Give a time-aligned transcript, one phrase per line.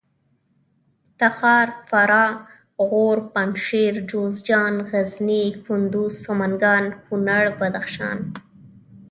[1.19, 2.35] تخار فراه
[2.87, 8.17] غور پنجشېر جوزجان غزني کندوز سمنګان کونړ بدخشان